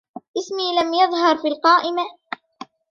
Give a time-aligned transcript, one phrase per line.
[0.37, 2.03] اسمي لم يظهر في القائمة.